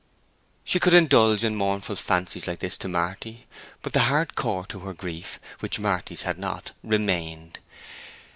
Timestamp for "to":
2.77-2.87, 4.69-4.79